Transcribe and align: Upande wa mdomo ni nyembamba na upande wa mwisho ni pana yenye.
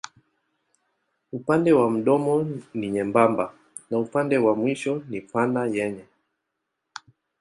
Upande 1.33 1.73
wa 1.73 1.89
mdomo 1.91 2.59
ni 2.73 2.89
nyembamba 2.91 3.53
na 3.89 3.97
upande 3.99 4.37
wa 4.37 4.55
mwisho 4.55 5.03
ni 5.09 5.21
pana 5.21 5.65
yenye. 5.65 6.05